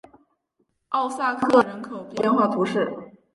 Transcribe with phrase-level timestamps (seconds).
[0.89, 2.91] 奥萨克人口变化图示